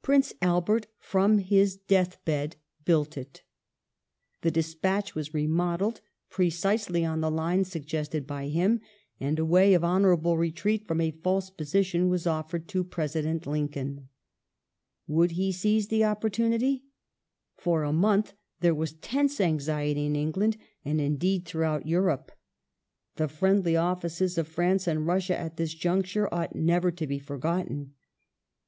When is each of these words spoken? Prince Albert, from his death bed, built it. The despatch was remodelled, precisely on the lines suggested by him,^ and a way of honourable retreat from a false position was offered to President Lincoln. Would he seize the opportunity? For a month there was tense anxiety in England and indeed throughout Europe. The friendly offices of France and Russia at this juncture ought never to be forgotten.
Prince 0.00 0.32
Albert, 0.40 0.86
from 1.00 1.38
his 1.38 1.76
death 1.76 2.24
bed, 2.24 2.54
built 2.84 3.16
it. 3.18 3.42
The 4.42 4.50
despatch 4.52 5.16
was 5.16 5.34
remodelled, 5.34 6.00
precisely 6.30 7.04
on 7.04 7.20
the 7.20 7.32
lines 7.32 7.72
suggested 7.72 8.24
by 8.24 8.46
him,^ 8.46 8.80
and 9.18 9.40
a 9.40 9.44
way 9.44 9.74
of 9.74 9.82
honourable 9.82 10.38
retreat 10.38 10.86
from 10.86 11.00
a 11.00 11.10
false 11.10 11.50
position 11.50 12.08
was 12.08 12.28
offered 12.28 12.68
to 12.68 12.84
President 12.84 13.44
Lincoln. 13.44 14.08
Would 15.08 15.32
he 15.32 15.50
seize 15.50 15.88
the 15.88 16.04
opportunity? 16.04 16.84
For 17.56 17.82
a 17.82 17.92
month 17.92 18.34
there 18.60 18.76
was 18.76 18.92
tense 18.92 19.40
anxiety 19.40 20.06
in 20.06 20.14
England 20.14 20.58
and 20.84 21.00
indeed 21.00 21.44
throughout 21.44 21.88
Europe. 21.88 22.30
The 23.16 23.26
friendly 23.26 23.74
offices 23.76 24.38
of 24.38 24.46
France 24.46 24.86
and 24.86 25.08
Russia 25.08 25.36
at 25.36 25.56
this 25.56 25.74
juncture 25.74 26.32
ought 26.32 26.54
never 26.54 26.92
to 26.92 27.04
be 27.04 27.18
forgotten. 27.18 27.94